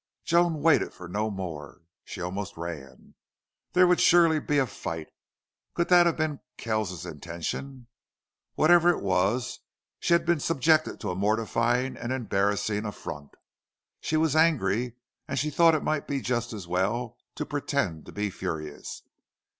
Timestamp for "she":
2.03-2.21, 9.99-10.13, 13.99-14.17, 15.37-15.51